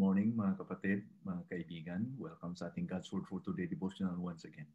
mga 0.00 0.56
kapatid, 0.56 1.04
mga 1.28 1.44
kaibigan. 1.52 2.08
Welcome 2.16 2.56
sa 2.56 2.72
ating 2.72 2.88
God's 2.88 3.12
Word 3.12 3.28
for 3.28 3.44
Today 3.44 3.68
devotional 3.68 4.16
once 4.16 4.48
again. 4.48 4.72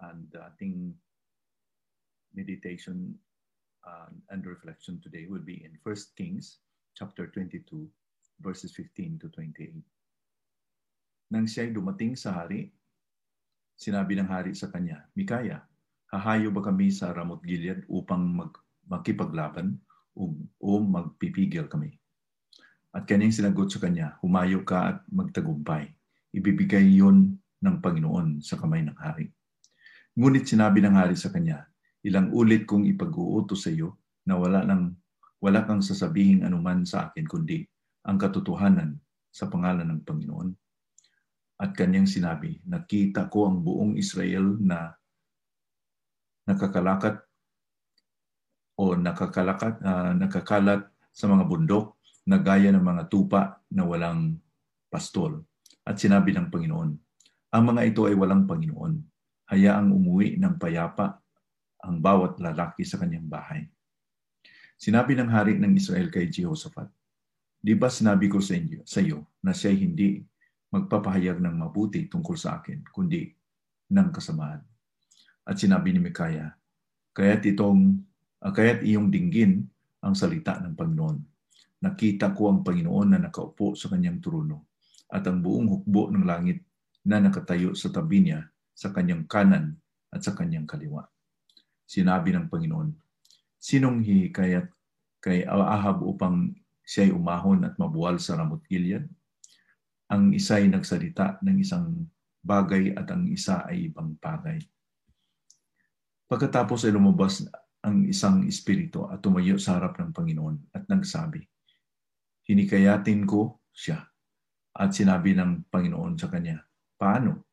And 0.00 0.24
uh, 0.32 0.48
ating 0.56 0.96
meditation 2.32 3.12
uh, 3.84 4.08
and 4.32 4.40
reflection 4.48 5.04
today 5.04 5.28
will 5.28 5.44
be 5.44 5.60
in 5.68 5.76
1 5.84 6.16
Kings 6.16 6.64
chapter 6.96 7.28
22 7.28 7.84
verses 8.40 8.72
15 8.72 9.20
to 9.20 9.28
28. 9.36 9.84
Nang 11.36 11.44
siya'y 11.44 11.76
dumating 11.76 12.16
sa 12.16 12.32
hari, 12.32 12.72
sinabi 13.76 14.16
ng 14.16 14.32
hari 14.32 14.56
sa 14.56 14.72
kanya, 14.72 15.12
Mikaya, 15.12 15.60
hahayo 16.08 16.48
ba 16.48 16.64
kami 16.64 16.88
sa 16.88 17.12
Ramot 17.12 17.44
Gilead 17.44 17.84
upang 17.84 18.32
mag 18.32 18.56
makipaglaban 18.88 19.76
o, 20.16 20.32
o 20.56 20.80
magpipigil 20.80 21.68
kami? 21.68 22.00
At 22.92 23.08
kanyang 23.08 23.32
sinagot 23.32 23.72
sa 23.72 23.80
kanya, 23.80 24.20
humayo 24.20 24.60
ka 24.68 24.92
at 24.92 24.98
magtagumpay. 25.08 25.88
Ibibigay 26.36 26.84
yon 27.00 27.40
ng 27.64 27.76
Panginoon 27.80 28.44
sa 28.44 28.60
kamay 28.60 28.84
ng 28.84 28.98
hari. 29.00 29.32
Ngunit 30.12 30.44
sinabi 30.44 30.84
ng 30.84 30.92
hari 30.92 31.16
sa 31.16 31.32
kanya, 31.32 31.64
ilang 32.04 32.28
ulit 32.36 32.68
kong 32.68 32.84
ipag-uutos 32.84 33.64
sa 33.64 33.72
iyo 33.72 33.96
na 34.28 34.36
wala, 34.36 34.60
nang, 34.68 34.92
wala 35.40 35.64
kang 35.64 35.80
sasabihing 35.80 36.44
anuman 36.44 36.84
sa 36.84 37.08
akin 37.08 37.24
kundi 37.24 37.64
ang 38.04 38.20
katotohanan 38.20 39.00
sa 39.32 39.48
pangalan 39.48 39.88
ng 39.88 40.04
Panginoon. 40.04 40.48
At 41.64 41.72
kanyang 41.72 42.10
sinabi, 42.10 42.60
nakita 42.68 43.32
ko 43.32 43.48
ang 43.48 43.64
buong 43.64 43.96
Israel 43.96 44.60
na 44.60 44.92
nakakalakat 46.44 47.24
o 48.76 48.98
nakakalakat, 48.98 49.80
uh, 49.80 50.12
nakakalat 50.12 50.84
sa 51.08 51.24
mga 51.30 51.48
bundok 51.48 52.01
na 52.22 52.38
gaya 52.38 52.70
ng 52.70 52.82
mga 52.82 53.10
tupa 53.10 53.58
na 53.70 53.82
walang 53.82 54.38
pastol. 54.86 55.42
At 55.82 55.98
sinabi 55.98 56.30
ng 56.30 56.46
Panginoon, 56.52 56.90
ang 57.52 57.64
mga 57.66 57.82
ito 57.84 58.06
ay 58.06 58.14
walang 58.14 58.46
Panginoon. 58.46 58.94
Hayaang 59.50 59.90
umuwi 59.90 60.38
ng 60.38 60.56
payapa 60.56 61.18
ang 61.82 61.98
bawat 61.98 62.38
lalaki 62.38 62.86
sa 62.86 63.02
kanyang 63.02 63.26
bahay. 63.26 63.66
Sinabi 64.78 65.18
ng 65.18 65.28
hari 65.28 65.58
ng 65.58 65.74
Israel 65.74 66.08
kay 66.08 66.30
Jehoshaphat, 66.30 66.88
Di 67.62 67.78
ba 67.78 67.86
sinabi 67.86 68.26
ko 68.26 68.42
sa, 68.42 68.58
inyo, 68.58 68.82
sa 68.82 68.98
iyo 68.98 69.38
na 69.38 69.54
siya 69.54 69.70
hindi 69.70 70.18
magpapahayag 70.74 71.38
ng 71.38 71.62
mabuti 71.62 72.10
tungkol 72.10 72.34
sa 72.34 72.58
akin, 72.58 72.82
kundi 72.90 73.30
ng 73.86 74.08
kasamaan? 74.10 74.58
At 75.46 75.62
sinabi 75.62 75.94
ni 75.94 76.02
Mikaya, 76.02 76.50
kaya't 77.14 77.46
itong, 77.54 78.02
uh, 78.42 78.50
kaya't 78.50 78.82
iyong 78.82 79.14
dinggin 79.14 79.70
ang 80.02 80.18
salita 80.18 80.58
ng 80.58 80.74
Panginoon 80.74 81.31
nakita 81.82 82.30
ko 82.30 82.48
ang 82.48 82.62
Panginoon 82.62 83.08
na 83.12 83.18
nakaupo 83.18 83.74
sa 83.74 83.90
kanyang 83.90 84.22
trono 84.22 84.70
at 85.10 85.26
ang 85.26 85.42
buong 85.42 85.66
hukbo 85.68 86.08
ng 86.14 86.24
langit 86.24 86.62
na 87.04 87.18
nakatayo 87.18 87.74
sa 87.74 87.90
tabi 87.90 88.22
niya 88.22 88.46
sa 88.72 88.94
kanyang 88.94 89.26
kanan 89.26 89.76
at 90.08 90.22
sa 90.22 90.32
kanyang 90.32 90.64
kaliwa. 90.64 91.04
Sinabi 91.84 92.32
ng 92.32 92.46
Panginoon, 92.48 92.94
Sinong 93.62 94.02
hihikayat 94.02 94.70
kay 95.22 95.46
Ahab 95.46 96.02
upang 96.02 96.50
siya'y 96.82 97.14
umahon 97.14 97.62
at 97.62 97.78
mabuwal 97.78 98.18
sa 98.18 98.34
Ramot 98.38 98.62
Gilead? 98.66 99.06
Ang 100.10 100.34
isa 100.34 100.58
ay 100.58 100.66
nagsalita 100.66 101.38
ng 101.42 101.56
isang 101.62 102.06
bagay 102.42 102.90
at 102.94 103.06
ang 103.10 103.30
isa 103.30 103.62
ay 103.66 103.90
ibang 103.90 104.18
bagay. 104.18 104.58
Pagkatapos 106.26 106.88
ay 106.88 106.92
lumabas 106.96 107.46
ang 107.82 108.06
isang 108.06 108.46
espiritu 108.46 109.06
at 109.06 109.22
tumayo 109.22 109.58
sa 109.58 109.78
harap 109.78 109.98
ng 109.98 110.10
Panginoon 110.10 110.74
at 110.74 110.86
nagsabi, 110.90 111.51
hinikayatin 112.46 113.26
ko 113.26 113.62
siya. 113.72 114.02
At 114.72 114.96
sinabi 114.96 115.36
ng 115.36 115.68
Panginoon 115.68 116.16
sa 116.16 116.32
kanya, 116.32 116.64
paano? 116.96 117.44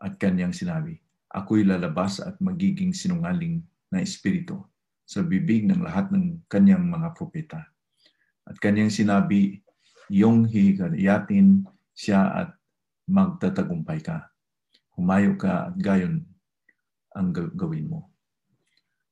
At 0.00 0.16
kanyang 0.16 0.56
sinabi, 0.56 0.96
ako'y 1.28 1.64
lalabas 1.64 2.20
at 2.24 2.40
magiging 2.40 2.96
sinungaling 2.96 3.62
na 3.92 4.00
espiritu 4.00 4.64
sa 5.04 5.20
bibig 5.20 5.68
ng 5.68 5.84
lahat 5.84 6.08
ng 6.08 6.48
kanyang 6.48 6.88
mga 6.88 7.12
propeta. 7.12 7.60
At 8.48 8.56
kanyang 8.58 8.90
sinabi, 8.90 9.60
iyong 10.08 10.48
hihikayatin 10.48 11.68
siya 11.92 12.32
at 12.32 12.50
magtatagumpay 13.06 14.00
ka. 14.00 14.32
Humayo 14.96 15.36
ka 15.36 15.72
at 15.72 15.76
gayon 15.76 16.24
ang 17.12 17.32
gawin 17.32 17.92
mo. 17.92 18.08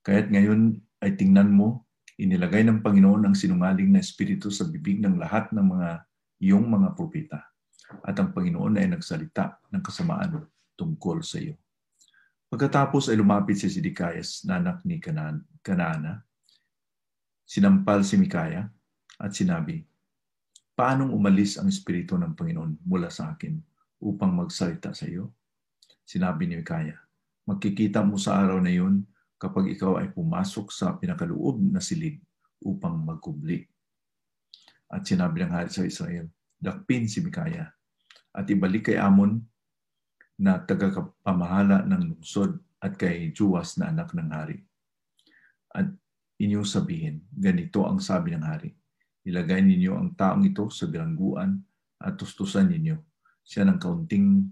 Kaya't 0.00 0.32
ngayon 0.32 0.80
ay 1.04 1.16
tingnan 1.20 1.52
mo 1.52 1.84
Inilagay 2.20 2.68
ng 2.68 2.84
Panginoon 2.84 3.24
ang 3.24 3.32
sinungaling 3.32 3.96
na 3.96 4.04
espiritu 4.04 4.52
sa 4.52 4.68
bibig 4.68 5.00
ng 5.00 5.16
lahat 5.16 5.48
ng 5.56 5.64
mga 5.64 6.04
iyong 6.44 6.68
mga 6.68 6.92
propeta. 6.92 7.40
At 8.04 8.20
ang 8.20 8.36
Panginoon 8.36 8.76
ay 8.76 8.92
nagsalita 8.92 9.56
ng 9.72 9.80
kasamaan 9.80 10.44
tungkol 10.76 11.24
sa 11.24 11.40
iyo. 11.40 11.56
Pagkatapos 12.52 13.08
ay 13.08 13.16
lumapit 13.16 13.56
si 13.56 13.72
Sidikayas 13.72 14.44
na 14.44 14.60
anak 14.60 14.84
ni 14.84 15.00
Kanan, 15.00 15.40
Kanana. 15.64 16.20
Sinampal 17.48 18.04
si 18.04 18.20
Mikaya 18.20 18.68
at 19.16 19.32
sinabi, 19.32 19.80
Paanong 20.76 21.16
umalis 21.16 21.56
ang 21.56 21.72
Espiritu 21.72 22.20
ng 22.20 22.36
Panginoon 22.36 22.84
mula 22.84 23.08
sa 23.08 23.32
akin 23.32 23.56
upang 24.00 24.36
magsalita 24.36 24.92
sa 24.92 25.08
iyo? 25.08 25.32
Sinabi 26.04 26.44
ni 26.44 26.60
Mikaya, 26.60 27.00
Magkikita 27.48 28.04
mo 28.04 28.20
sa 28.20 28.36
araw 28.38 28.60
na 28.60 28.68
iyon 28.68 29.08
kapag 29.40 29.72
ikaw 29.72 29.96
ay 29.96 30.12
pumasok 30.12 30.68
sa 30.68 30.92
pinakaloob 31.00 31.56
na 31.72 31.80
silid 31.80 32.20
upang 32.60 33.00
magkubli. 33.00 33.64
At 34.92 35.08
sinabi 35.08 35.40
ng 35.40 35.52
hari 35.56 35.72
sa 35.72 35.86
Israel, 35.88 36.28
dakpin 36.60 37.08
si 37.08 37.24
Mikaya 37.24 37.72
at 38.36 38.44
ibalik 38.52 38.92
kay 38.92 39.00
Amon 39.00 39.40
na 40.36 40.60
tagapamahala 40.60 41.88
ng 41.88 42.14
lungsod 42.14 42.60
at 42.84 43.00
kay 43.00 43.32
Juwas 43.32 43.80
na 43.80 43.88
anak 43.88 44.12
ng 44.12 44.28
hari. 44.28 44.60
At 45.72 45.88
inyong 46.36 46.68
sabihin, 46.68 47.24
ganito 47.32 47.88
ang 47.88 48.00
sabi 48.00 48.36
ng 48.36 48.44
hari, 48.44 48.76
ilagay 49.24 49.64
ninyo 49.64 49.96
ang 49.96 50.16
taong 50.16 50.44
ito 50.44 50.68
sa 50.68 50.88
bilangguan 50.88 51.60
at 52.00 52.16
tustusan 52.16 52.68
ninyo 52.72 52.96
siya 53.44 53.68
ng 53.68 53.78
kaunting 53.80 54.48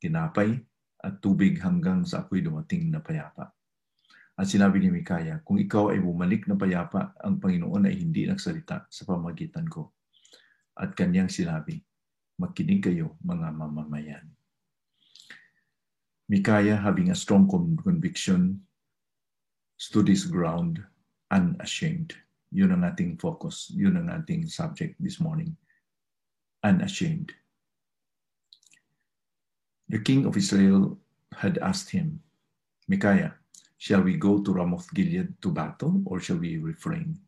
tinapay 0.00 0.56
at 1.02 1.20
tubig 1.20 1.60
hanggang 1.60 2.04
sa 2.04 2.24
ako'y 2.24 2.40
dumating 2.40 2.88
na 2.88 3.04
payapa. 3.04 3.52
At 4.36 4.52
sinabi 4.52 4.84
ni 4.84 4.92
Mikaya, 4.92 5.40
kung 5.40 5.56
ikaw 5.56 5.96
ay 5.96 6.04
bumalik 6.04 6.44
na 6.44 6.60
payapa, 6.60 7.16
ang 7.24 7.40
Panginoon 7.40 7.88
ay 7.88 7.96
hindi 7.96 8.28
nagsalita 8.28 8.84
sa 8.92 9.02
pamagitan 9.08 9.64
ko. 9.64 9.96
At 10.76 10.92
kanyang 10.92 11.32
sinabi, 11.32 11.80
makinig 12.36 12.84
kayo 12.84 13.16
mga 13.24 13.48
mamamayan. 13.56 14.28
Mikaya, 16.28 16.76
having 16.76 17.08
a 17.08 17.16
strong 17.16 17.48
conviction, 17.80 18.60
stood 19.80 20.04
his 20.12 20.28
ground 20.28 20.84
unashamed. 21.32 22.12
Yun 22.52 22.76
ang 22.76 22.84
ating 22.84 23.16
focus. 23.16 23.72
Yun 23.72 23.96
ang 23.96 24.12
ating 24.12 24.44
subject 24.52 25.00
this 25.00 25.16
morning. 25.16 25.56
Unashamed. 26.60 27.32
The 29.88 30.02
king 30.02 30.26
of 30.26 30.36
Israel 30.36 30.98
had 31.32 31.56
asked 31.62 31.94
him, 31.94 32.20
Mikaya, 32.90 33.38
Shall 33.76 34.02
we 34.02 34.16
go 34.16 34.42
to 34.42 34.52
Ramoth 34.52 34.92
Gilead 34.94 35.40
to 35.42 35.52
battle 35.52 36.02
or 36.06 36.20
shall 36.20 36.40
we 36.40 36.56
refrain? 36.56 37.20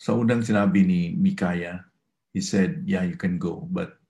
Sa 0.00 0.16
unang 0.18 0.42
sinabi 0.42 0.82
ni 0.82 1.00
Mikaya, 1.14 1.84
he 2.32 2.40
said, 2.40 2.82
yeah, 2.86 3.04
you 3.04 3.14
can 3.14 3.38
go. 3.38 3.68
But 3.70 4.00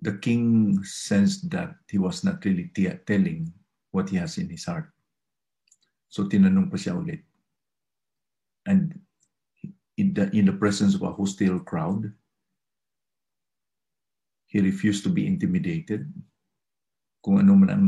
the 0.00 0.18
king 0.18 0.82
sensed 0.82 1.50
that 1.50 1.76
he 1.86 1.98
was 2.00 2.24
not 2.24 2.42
really 2.44 2.72
telling 3.06 3.52
what 3.92 4.08
he 4.10 4.16
has 4.16 4.38
in 4.38 4.48
his 4.48 4.64
heart. 4.64 4.90
So 6.08 6.24
tinanong 6.24 6.72
pa 6.72 6.80
siya 6.80 6.96
ulit. 6.96 7.22
And 8.66 8.98
in 9.96 10.14
the, 10.16 10.32
in 10.34 10.46
the 10.46 10.56
presence 10.56 10.96
of 10.96 11.02
a 11.02 11.12
hostile 11.12 11.60
crowd, 11.60 12.10
he 14.48 14.58
refused 14.58 15.04
to 15.04 15.10
be 15.10 15.26
intimidated 15.26 16.10
kung 17.24 17.40
ano 17.40 17.56
man 17.56 17.70
ang 17.72 17.86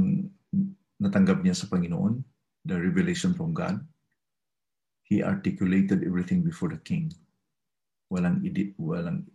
natanggap 0.97 1.45
niya 1.45 1.53
sa 1.53 1.69
Panginoon, 1.69 2.25
the 2.65 2.73
revelation 2.73 3.37
from 3.37 3.53
God, 3.53 3.85
he 5.05 5.21
articulated 5.21 6.01
everything 6.01 6.41
before 6.41 6.73
the 6.73 6.81
king. 6.81 7.13
Walang 8.09 8.41
edit, 8.49 8.73
walang, 8.81 9.29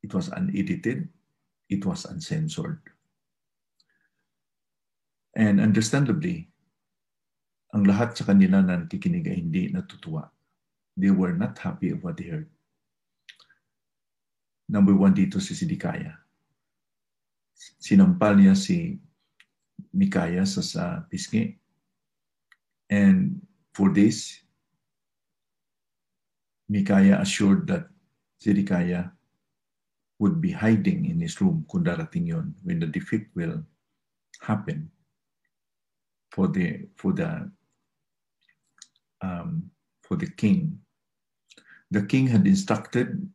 it 0.00 0.08
was 0.16 0.32
unedited, 0.32 1.04
it 1.68 1.84
was 1.84 2.08
uncensored. 2.08 2.80
And 5.36 5.60
understandably, 5.60 6.48
ang 7.76 7.84
lahat 7.84 8.16
sa 8.16 8.24
kanila 8.24 8.64
na 8.64 8.80
nakikinig 8.80 9.28
ay 9.28 9.36
hindi 9.36 9.68
natutuwa. 9.68 10.32
They 10.96 11.12
were 11.12 11.36
not 11.36 11.60
happy 11.60 11.92
of 11.92 12.00
what 12.00 12.16
they 12.16 12.32
heard. 12.32 12.48
Number 14.64 14.96
one 14.96 15.12
dito 15.12 15.44
si 15.44 15.52
Sidikaya. 15.52 16.24
Sinampal 17.76 18.40
niya 18.40 18.56
si 18.56 18.96
Mikaya 19.96 20.44
sa, 20.44 20.60
sa 20.60 21.00
pisngi. 21.08 21.56
And 22.92 23.40
for 23.72 23.88
this, 23.88 24.44
Mikaya 26.68 27.20
assured 27.20 27.66
that 27.72 27.88
Zedekiah 28.42 29.16
would 30.18 30.40
be 30.40 30.52
hiding 30.52 31.08
in 31.08 31.20
his 31.20 31.40
room 31.40 31.64
kung 31.70 31.84
darating 31.84 32.28
yon 32.28 32.54
when 32.64 32.80
the 32.80 32.86
defeat 32.86 33.28
will 33.34 33.64
happen 34.40 34.90
for 36.32 36.48
the 36.48 36.88
for 36.96 37.12
the 37.12 37.48
um, 39.20 39.70
for 40.04 40.16
the 40.16 40.28
king. 40.36 40.80
The 41.90 42.02
king 42.04 42.26
had 42.26 42.46
instructed 42.46 43.28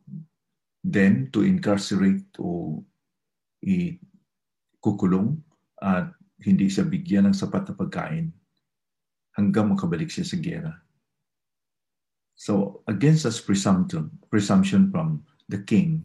them 0.84 1.30
to 1.32 1.42
incarcerate 1.42 2.26
o 2.38 2.84
ikukulong 3.62 5.40
at 5.80 6.12
hindi 6.42 6.66
siya 6.66 6.84
bigyan 6.84 7.30
ng 7.30 7.36
sapat 7.36 7.70
na 7.70 7.74
pagkain 7.78 8.26
hanggang 9.38 9.70
makabalik 9.70 10.10
siya 10.10 10.26
sa 10.26 10.36
gera. 10.36 10.74
So, 12.34 12.82
against 12.90 13.22
this 13.22 13.38
presumption, 13.38 14.10
presumption 14.28 14.90
from 14.90 15.22
the 15.46 15.62
king, 15.62 16.02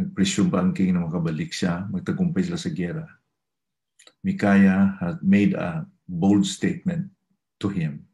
nag-presume 0.00 0.50
ba 0.50 0.64
ang 0.64 0.72
king 0.72 0.96
na 0.96 1.04
makabalik 1.04 1.52
siya, 1.52 1.86
magtagumpay 1.92 2.42
sila 2.48 2.58
sa 2.58 2.72
gera. 2.72 3.04
Micaiah 4.24 4.96
had 4.98 5.20
made 5.20 5.52
a 5.52 5.84
bold 6.08 6.48
statement 6.48 7.12
to 7.60 7.68
him. 7.68 8.08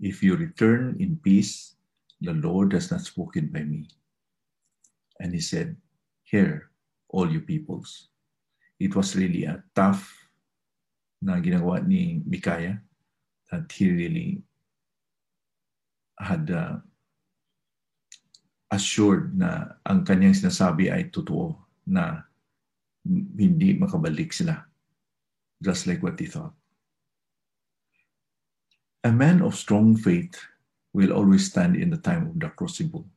If 0.00 0.24
you 0.24 0.34
return 0.34 0.96
in 0.98 1.20
peace, 1.20 1.76
the 2.24 2.32
Lord 2.32 2.72
has 2.72 2.90
not 2.90 3.04
spoken 3.04 3.52
by 3.52 3.62
me. 3.62 3.86
And 5.20 5.36
he 5.36 5.40
said, 5.40 5.76
Hear, 6.24 6.72
all 7.12 7.30
you 7.30 7.44
peoples. 7.44 8.08
It 8.84 8.92
was 8.92 9.16
really 9.16 9.48
a 9.48 9.64
tough 9.72 10.12
na 11.24 11.40
ginagawa 11.40 11.80
ni 11.80 12.20
Micaiah 12.20 12.76
that 13.48 13.64
he 13.72 13.88
really 13.88 14.44
had 16.20 16.52
uh, 16.52 16.84
assured 18.68 19.32
na 19.32 19.80
ang 19.88 20.04
kanyang 20.04 20.36
sinasabi 20.36 20.92
ay 20.92 21.08
totoo 21.08 21.56
na 21.88 22.28
hindi 23.40 23.72
makabalik 23.80 24.36
sila 24.36 24.68
just 25.64 25.88
like 25.88 26.04
what 26.04 26.20
he 26.20 26.28
thought. 26.28 26.52
A 29.00 29.12
man 29.12 29.40
of 29.40 29.56
strong 29.56 29.96
faith 29.96 30.36
will 30.92 31.16
always 31.16 31.48
stand 31.48 31.72
in 31.72 31.88
the 31.88 32.00
time 32.00 32.28
of 32.28 32.36
the 32.36 32.52
crucible. 32.52 33.08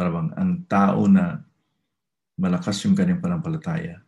Parang 0.00 0.32
ang 0.32 0.64
tao 0.64 1.04
na 1.04 1.44
malakas 2.40 2.80
yung 2.88 2.96
kanyang 2.96 3.20
panampalataya 3.20 4.05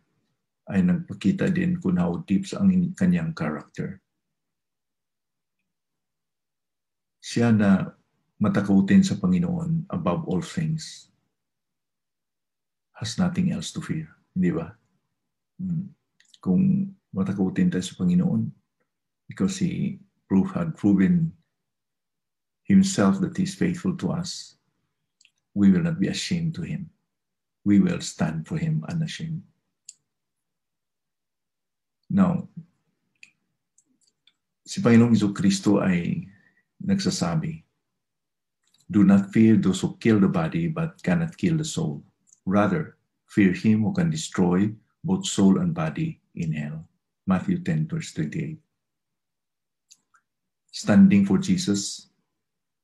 ay 0.69 0.85
nagpakita 0.85 1.49
din 1.49 1.81
kung 1.81 1.97
how 1.97 2.21
deep 2.23 2.45
ang 2.53 2.93
kanyang 2.93 3.33
character. 3.33 3.99
siya 7.29 7.53
na 7.53 7.93
matakutin 8.41 9.05
sa 9.05 9.19
Panginoon 9.19 9.85
above 9.93 10.25
all 10.25 10.41
things 10.41 11.13
has 12.97 13.21
nothing 13.21 13.53
else 13.53 13.69
to 13.69 13.79
fear. 13.79 14.09
Hindi 14.33 14.49
ba? 14.55 14.73
Hmm. 15.61 15.93
Kung 16.41 16.89
matakutin 17.13 17.69
tayo 17.69 17.85
sa 17.85 17.99
Panginoon 18.01 18.49
because 19.29 19.61
He 19.61 20.01
proof, 20.25 20.49
had 20.57 20.73
proven 20.73 21.29
Himself 22.65 23.21
that 23.21 23.37
He's 23.37 23.53
faithful 23.53 23.93
to 24.01 24.09
us, 24.09 24.57
we 25.53 25.69
will 25.69 25.85
not 25.85 26.01
be 26.01 26.09
ashamed 26.09 26.57
to 26.57 26.65
Him. 26.65 26.89
We 27.61 27.77
will 27.77 28.01
stand 28.01 28.49
for 28.49 28.57
Him 28.57 28.81
unashamed. 28.89 29.45
Now, 32.09 32.49
si 34.65 34.81
Panginoong 34.81 35.13
Iso 35.13 35.29
Kristo 35.29 35.77
ay 35.77 36.25
nagsasabi, 36.81 37.61
Do 38.89 39.05
not 39.05 39.29
fear 39.29 39.53
those 39.53 39.85
who 39.85 39.93
kill 40.01 40.17
the 40.17 40.27
body 40.27 40.65
but 40.65 40.97
cannot 41.05 41.37
kill 41.37 41.61
the 41.61 41.65
soul. 41.65 42.01
Rather, 42.49 42.97
fear 43.29 43.53
him 43.53 43.85
who 43.85 43.93
can 43.93 44.09
destroy 44.09 44.73
both 45.05 45.29
soul 45.29 45.61
and 45.61 45.77
body 45.77 46.17
in 46.33 46.53
hell. 46.53 46.89
Matthew 47.29 47.61
10, 47.61 47.85
verse 47.85 48.13
28. 48.17 48.57
Standing 50.73 51.25
for 51.25 51.37
Jesus 51.37 52.09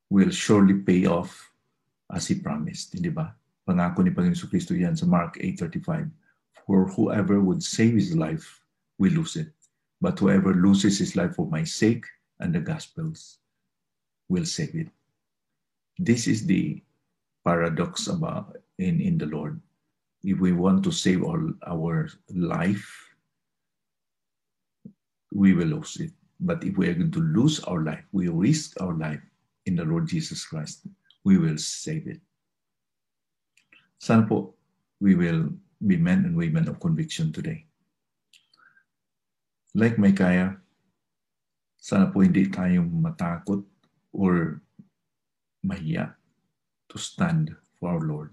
will 0.10 0.30
surely 0.30 0.86
pay 0.86 1.06
off 1.10 1.50
as 2.14 2.30
He 2.30 2.38
promised. 2.38 2.94
Hindi 2.94 3.10
ba? 3.10 3.34
Pangako 3.66 4.06
ni 4.06 4.14
Panginoon 4.14 4.50
Kristo 4.50 4.78
yan 4.78 4.94
sa 4.94 5.10
Mark 5.10 5.42
8.35. 5.42 6.14
For 6.66 6.86
whoever 6.94 7.42
would 7.42 7.66
save 7.66 7.98
his 7.98 8.14
life 8.14 8.65
will 8.98 9.14
lose 9.14 9.36
it. 9.36 9.48
But 10.02 10.20
whoever 10.20 10.54
loses 10.54 11.00
his 11.00 11.16
life 11.16 11.36
for 11.36 11.48
my 11.48 11.64
sake 11.64 12.06
and 12.40 12.54
the 12.54 12.60
gospel's 12.60 13.40
will 14.30 14.46
save 14.46 14.76
it. 14.76 14.88
This 15.98 16.28
is 16.28 16.46
the 16.46 16.82
paradox 17.46 18.08
about 18.08 18.58
in, 18.78 19.00
in 19.00 19.18
the 19.18 19.28
Lord. 19.28 19.62
If 20.24 20.40
we 20.40 20.52
want 20.52 20.84
to 20.84 20.92
save 20.92 21.24
our, 21.24 21.54
our 21.68 22.10
life, 22.34 22.90
we 25.34 25.54
will 25.54 25.68
lose 25.68 25.98
it. 25.98 26.12
But 26.40 26.64
if 26.64 26.78
we 26.78 26.90
are 26.90 26.94
going 26.94 27.12
to 27.12 27.22
lose 27.22 27.60
our 27.62 27.82
life, 27.82 28.04
we 28.12 28.28
risk 28.28 28.82
our 28.82 28.94
life 28.94 29.22
in 29.66 29.76
the 29.76 29.86
Lord 29.86 30.08
Jesus 30.08 30.46
Christ, 30.46 30.82
we 31.24 31.38
will 31.38 31.58
save 31.58 32.08
it. 32.08 32.20
Sana 34.00 34.26
po, 34.26 34.54
we 35.00 35.16
will 35.16 35.50
be 35.86 35.98
men 35.98 36.26
and 36.26 36.36
women 36.36 36.68
of 36.68 36.80
conviction 36.80 37.32
today. 37.32 37.66
Like 39.76 40.00
Micaiah, 40.00 40.56
sana 41.76 42.08
po 42.08 42.24
hindi 42.24 42.48
tayong 42.48 42.96
matakot 42.96 43.60
or 44.16 44.64
mahiya 45.68 46.16
to 46.88 46.96
stand 46.96 47.52
for 47.76 47.92
our 47.92 48.00
Lord. 48.08 48.32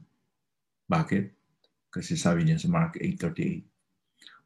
Bakit? 0.87 1.35
Kasi 1.91 2.15
sabi 2.15 2.47
niya 2.47 2.63
sa 2.63 2.71
Mark 2.71 2.95
8.38, 2.95 3.59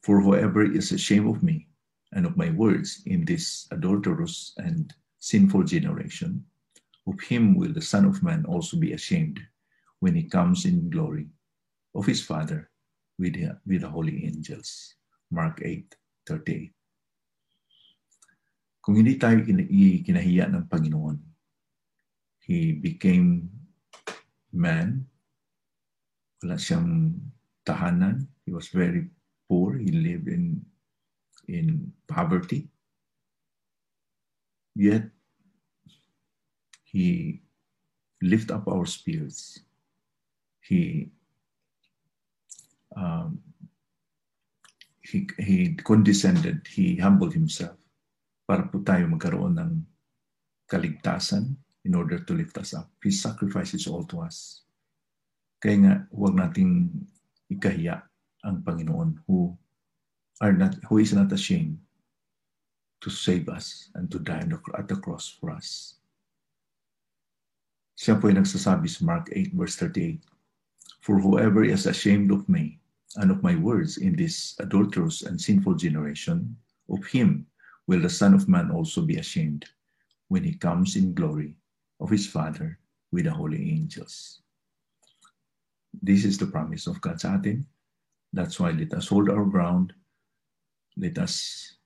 For 0.00 0.24
whoever 0.24 0.64
is 0.64 0.88
ashamed 0.88 1.28
of 1.28 1.44
me 1.44 1.68
and 2.16 2.24
of 2.24 2.40
my 2.40 2.48
words 2.56 3.04
in 3.04 3.28
this 3.28 3.68
adulterous 3.68 4.56
and 4.56 4.88
sinful 5.20 5.68
generation, 5.68 6.48
of 7.04 7.20
him 7.20 7.60
will 7.60 7.76
the 7.76 7.84
Son 7.84 8.08
of 8.08 8.24
Man 8.24 8.48
also 8.48 8.80
be 8.80 8.96
ashamed 8.96 9.44
when 10.00 10.16
he 10.16 10.24
comes 10.24 10.64
in 10.64 10.88
glory 10.88 11.28
of 11.92 12.08
his 12.08 12.24
Father 12.24 12.72
with 13.20 13.36
the, 13.36 13.52
with 13.68 13.84
the 13.84 13.92
holy 13.92 14.24
angels. 14.24 14.96
Mark 15.28 15.60
8.38 15.60 16.72
Kung 18.86 18.94
hindi 18.94 19.18
tayo 19.18 19.42
kinahiya 19.42 20.46
ng 20.46 20.70
Panginoon, 20.70 21.18
He 22.46 22.78
became 22.78 23.50
man. 24.54 25.02
Wala 26.38 26.54
siyang 26.54 27.18
tahanan. 27.66 28.30
He 28.46 28.54
was 28.54 28.70
very 28.70 29.10
poor. 29.50 29.74
He 29.74 29.90
lived 29.90 30.30
in, 30.30 30.62
in 31.50 31.90
poverty. 32.06 32.70
Yet, 34.78 35.10
he 36.86 37.42
lift 38.22 38.54
up 38.54 38.70
our 38.70 38.86
spirits. 38.86 39.66
He 40.62 41.10
um, 42.94 43.42
he, 45.02 45.26
he 45.38 45.74
condescended, 45.74 46.66
he 46.66 46.96
humbled 46.96 47.34
himself 47.34 47.76
para 48.46 48.62
po 48.70 48.78
tayo 48.86 49.10
magkaroon 49.10 49.58
ng 49.58 49.72
kaligtasan 50.70 51.58
in 51.82 51.92
order 51.94 52.22
to 52.22 52.34
lift 52.34 52.54
us 52.58 52.74
up. 52.74 52.86
His 53.02 53.18
sacrifice 53.18 53.74
is 53.74 53.90
all 53.90 54.06
to 54.06 54.22
us. 54.22 54.62
Kaya 55.58 55.76
nga, 55.82 55.94
huwag 56.14 56.38
nating 56.38 56.90
ikahiya 57.50 58.06
ang 58.46 58.62
Panginoon 58.62 59.18
who 59.26 59.54
are 60.38 60.54
not 60.54 60.78
who 60.86 61.02
is 61.02 61.10
not 61.10 61.32
ashamed 61.34 61.78
to 63.02 63.10
save 63.10 63.50
us 63.50 63.90
and 63.94 64.10
to 64.10 64.18
die 64.18 64.42
at 64.78 64.86
the 64.86 64.98
cross 64.98 65.26
for 65.26 65.50
us. 65.50 65.98
Siya 67.96 68.20
po 68.20 68.28
ay 68.28 68.36
nagsasabi 68.36 68.86
sa 68.86 69.08
Mark 69.08 69.32
8 69.32 69.56
verse 69.56 69.74
38, 69.80 70.20
For 71.00 71.16
whoever 71.16 71.64
is 71.64 71.88
ashamed 71.88 72.28
of 72.28 72.44
me 72.44 72.78
and 73.16 73.32
of 73.32 73.40
my 73.40 73.56
words 73.56 73.96
in 73.96 74.12
this 74.14 74.52
adulterous 74.60 75.24
and 75.24 75.40
sinful 75.40 75.80
generation, 75.80 76.54
of 76.92 77.02
him 77.08 77.48
will 77.86 78.00
the 78.00 78.10
Son 78.10 78.34
of 78.34 78.48
Man 78.48 78.70
also 78.70 79.02
be 79.02 79.16
ashamed 79.16 79.66
when 80.28 80.42
he 80.42 80.54
comes 80.54 80.96
in 80.96 81.14
glory 81.14 81.56
of 82.00 82.10
his 82.10 82.26
Father 82.26 82.78
with 83.12 83.24
the 83.24 83.32
holy 83.32 83.70
angels. 83.70 84.42
This 86.02 86.24
is 86.24 86.36
the 86.36 86.46
promise 86.46 86.86
of 86.86 87.00
God 87.00 87.20
sa 87.20 87.34
atin. 87.34 87.64
That's 88.32 88.60
why 88.60 88.70
let 88.70 88.92
us 88.92 89.08
hold 89.08 89.30
our 89.30 89.46
ground. 89.46 89.94
Let 90.96 91.18
us 91.18 91.76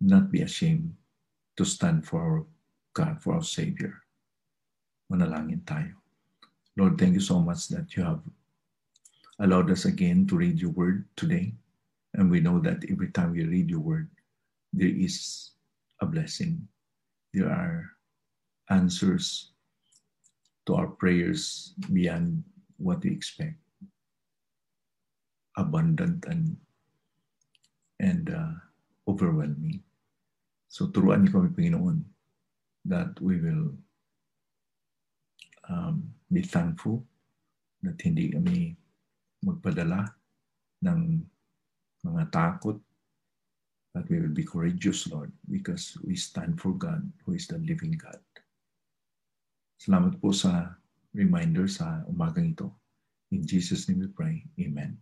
not 0.00 0.30
be 0.30 0.42
ashamed 0.42 0.92
to 1.56 1.64
stand 1.64 2.04
for 2.04 2.20
our 2.20 2.44
God, 2.92 3.22
for 3.22 3.34
our 3.34 3.42
Savior. 3.44 4.02
Manalangin 5.10 5.62
tayo. 5.64 5.94
Lord, 6.76 6.98
thank 6.98 7.14
you 7.14 7.22
so 7.22 7.38
much 7.38 7.68
that 7.68 7.94
you 7.96 8.02
have 8.02 8.20
allowed 9.38 9.70
us 9.70 9.84
again 9.84 10.26
to 10.26 10.36
read 10.36 10.60
your 10.60 10.74
word 10.74 11.06
today. 11.16 11.54
And 12.14 12.30
we 12.30 12.40
know 12.40 12.58
that 12.60 12.84
every 12.90 13.10
time 13.10 13.32
we 13.32 13.44
read 13.44 13.70
your 13.70 13.80
word, 13.80 14.10
there 14.74 14.90
is 14.90 15.50
a 16.02 16.06
blessing. 16.06 16.66
There 17.32 17.46
are 17.46 17.86
answers 18.70 19.54
to 20.66 20.74
our 20.74 20.90
prayers 20.98 21.74
beyond 21.92 22.42
what 22.78 23.06
we 23.06 23.14
expect. 23.14 23.54
Abundant 25.56 26.26
and 26.26 26.58
and 28.02 28.26
uh, 28.26 28.58
overwhelming. 29.06 29.78
So 30.66 30.90
turuan 30.90 31.22
niyo 31.22 31.38
kami, 31.38 31.54
Panginoon, 31.54 32.02
that 32.90 33.14
we 33.22 33.38
will 33.38 33.70
um, 35.70 36.10
be 36.26 36.42
thankful 36.42 37.06
that 37.86 37.94
hindi 38.02 38.34
kami 38.34 38.74
magpadala 39.46 40.10
ng 40.82 41.22
mga 42.02 42.22
takot, 42.34 42.82
that 43.94 44.10
we 44.10 44.18
will 44.20 44.34
be 44.34 44.44
courageous, 44.44 45.06
Lord, 45.06 45.30
because 45.48 45.96
we 46.02 46.16
stand 46.16 46.60
for 46.60 46.74
God, 46.74 47.06
who 47.24 47.34
is 47.34 47.46
the 47.46 47.58
living 47.58 47.94
God. 47.94 48.18
Salamat 49.78 50.18
po 50.18 50.34
sa 50.34 50.74
reminder 51.14 51.70
sa 51.70 52.02
umagang 52.10 52.50
ito. 52.50 52.74
In 53.30 53.46
Jesus' 53.46 53.86
name 53.86 54.02
we 54.02 54.10
pray. 54.10 54.42
Amen. 54.58 54.98